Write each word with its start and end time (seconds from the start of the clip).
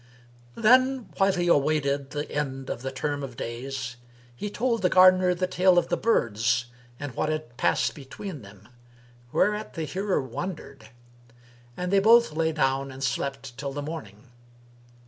Then, 0.55 1.09
while 1.17 1.33
he 1.33 1.47
awaited 1.47 2.09
the 2.09 2.31
end 2.31 2.71
of 2.71 2.81
the 2.81 2.89
term 2.91 3.21
of 3.21 3.37
days, 3.37 3.97
he 4.35 4.49
told 4.49 4.81
the 4.81 4.89
gardener 4.89 5.35
the 5.35 5.45
tale 5.45 5.77
of 5.77 5.89
the 5.89 5.95
birds 5.95 6.65
and 6.99 7.13
what 7.13 7.29
had 7.29 7.55
passed 7.55 7.93
between 7.93 8.41
them; 8.41 8.67
whereat 9.31 9.75
the 9.75 9.83
hearer 9.83 10.19
wondered; 10.19 10.89
and 11.77 11.93
they 11.93 11.99
both 11.99 12.31
lay 12.31 12.51
down 12.51 12.91
and 12.91 13.03
slept 13.03 13.55
till 13.59 13.73
the 13.73 13.83
morning. 13.83 14.31